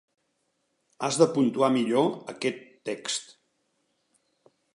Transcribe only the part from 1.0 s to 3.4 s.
Has de puntuar millor aquest text.